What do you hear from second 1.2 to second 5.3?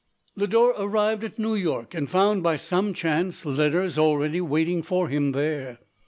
at New York, and found, by some chance, letters already waiting for